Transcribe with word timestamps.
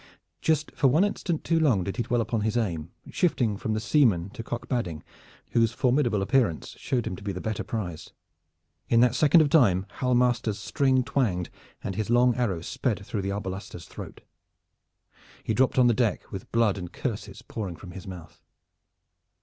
Just 0.41 0.71
for 0.71 0.87
one 0.87 1.03
instant 1.03 1.43
too 1.43 1.59
long 1.59 1.83
did 1.83 1.97
he 1.97 2.01
dwell 2.01 2.21
upon 2.21 2.41
his 2.41 2.57
aim, 2.57 2.89
shifting 3.11 3.55
from 3.55 3.73
the 3.75 3.79
seaman 3.79 4.31
to 4.31 4.41
Cock 4.41 4.67
Badding, 4.67 5.03
whose 5.51 5.73
formidable 5.73 6.23
appearance 6.23 6.69
showed 6.79 7.05
him 7.05 7.15
to 7.17 7.21
be 7.21 7.31
the 7.31 7.39
better 7.39 7.63
prize. 7.63 8.11
In 8.89 9.01
that 9.01 9.13
second 9.13 9.41
of 9.41 9.49
time 9.51 9.85
Hal 9.97 10.15
Masters' 10.15 10.57
string 10.57 11.03
twanged 11.03 11.51
and 11.83 11.93
his 11.93 12.09
long 12.09 12.33
arrow 12.33 12.61
sped 12.61 13.05
through 13.05 13.21
the 13.21 13.29
arbalister's 13.31 13.85
throat. 13.85 14.21
He 15.43 15.53
dropped 15.53 15.77
on 15.77 15.85
the 15.85 15.93
deck, 15.93 16.31
with 16.31 16.51
blood 16.51 16.79
and 16.79 16.91
curses 16.91 17.43
pouring 17.43 17.75
from 17.75 17.91
his 17.91 18.07
mouth. 18.07 18.41